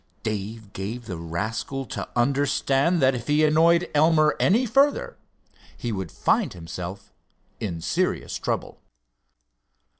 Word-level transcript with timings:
Dave 0.23 0.73
gave 0.73 1.05
the 1.05 1.15
rascal 1.19 1.85
to 1.85 2.09
understand 2.15 3.03
that 3.03 3.13
if 3.13 3.27
he 3.27 3.45
annoyed 3.45 3.87
Elmer 3.93 4.35
any 4.39 4.65
further, 4.65 5.15
he 5.77 5.91
would 5.91 6.11
find 6.11 6.53
himself 6.53 7.13
in 7.59 7.81
serious 7.81 8.39
trouble. 8.39 8.81